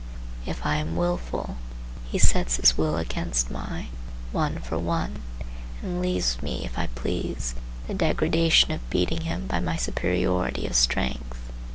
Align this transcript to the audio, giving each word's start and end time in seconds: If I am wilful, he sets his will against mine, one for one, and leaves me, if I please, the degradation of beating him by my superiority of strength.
If 0.47 0.65
I 0.65 0.77
am 0.77 0.95
wilful, 0.95 1.57
he 2.05 2.17
sets 2.17 2.55
his 2.57 2.75
will 2.75 2.97
against 2.97 3.51
mine, 3.51 3.89
one 4.31 4.57
for 4.57 4.79
one, 4.79 5.21
and 5.83 6.01
leaves 6.01 6.41
me, 6.41 6.65
if 6.65 6.75
I 6.75 6.87
please, 6.95 7.53
the 7.87 7.93
degradation 7.93 8.71
of 8.71 8.89
beating 8.89 9.21
him 9.21 9.45
by 9.45 9.59
my 9.59 9.75
superiority 9.75 10.65
of 10.65 10.75
strength. 10.75 11.39